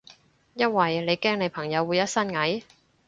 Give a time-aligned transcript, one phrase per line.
[0.55, 2.63] 因為你驚你朋友會一身蟻？